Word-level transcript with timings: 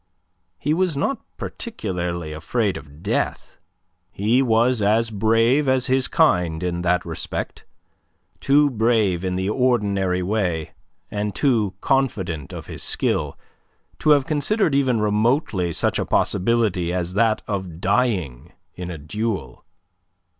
He 0.57 0.73
was 0.73 0.97
not 0.97 1.21
particularly 1.37 2.33
afraid 2.33 2.75
of 2.75 3.03
death. 3.03 3.59
He 4.11 4.41
was 4.41 4.81
as 4.81 5.11
brave 5.11 5.67
as 5.67 5.85
his 5.85 6.07
kind 6.07 6.63
in 6.63 6.81
that 6.81 7.05
respect, 7.05 7.65
too 8.39 8.71
brave 8.71 9.23
in 9.23 9.35
the 9.35 9.49
ordinary 9.51 10.23
way, 10.23 10.71
and 11.11 11.35
too 11.35 11.75
confident 11.81 12.51
of 12.51 12.65
his 12.65 12.81
skill, 12.81 13.37
to 13.99 14.09
have 14.09 14.25
considered 14.25 14.73
even 14.73 14.99
remotely 15.01 15.71
such 15.71 15.99
a 15.99 16.05
possibility 16.07 16.91
as 16.91 17.13
that 17.13 17.43
of 17.47 17.79
dying 17.79 18.53
in 18.73 18.89
a 18.89 18.97
duel. 18.97 19.63